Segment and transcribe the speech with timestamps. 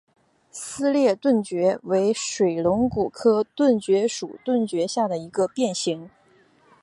[0.51, 6.09] 撕裂盾蕨为水龙骨科盾蕨属盾蕨下的一个变型。